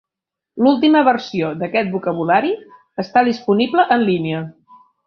[0.67, 2.57] L'última versió d'aquest vocabulari
[3.07, 4.43] està disponible en línia.